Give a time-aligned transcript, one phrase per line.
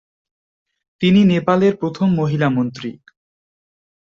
[1.01, 2.89] তিনি নেপালের প্রথম মহিলা মন্ত্রী।